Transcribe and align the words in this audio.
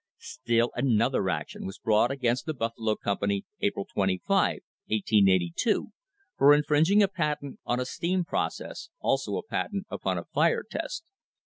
Still 0.17 0.71
another 0.73 1.29
action 1.29 1.67
was 1.67 1.77
brought 1.77 2.09
against 2.09 2.47
the 2.47 2.55
Buf 2.55 2.71
falo 2.75 2.95
company 2.99 3.45
April 3.59 3.85
25, 3.85 4.61
1882, 4.87 5.91
for 6.35 6.55
infringing 6.55 7.03
a 7.03 7.07
patent 7.07 7.59
on 7.67 7.79
a 7.79 7.85
steam 7.85 8.23
process, 8.25 8.89
also 8.99 9.37
a 9.37 9.43
patent 9.45 9.85
upon 9.91 10.17
a 10.17 10.23
fire 10.25 10.63
test. 10.67 11.03